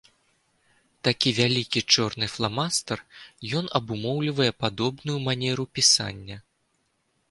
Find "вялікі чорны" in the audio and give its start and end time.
1.39-2.25